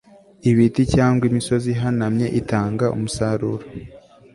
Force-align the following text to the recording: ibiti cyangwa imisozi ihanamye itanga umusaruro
ibiti 0.49 0.81
cyangwa 0.93 1.23
imisozi 1.29 1.67
ihanamye 1.75 2.27
itanga 2.39 2.85
umusaruro 2.95 3.65